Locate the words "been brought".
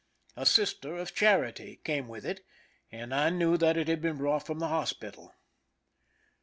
4.01-4.47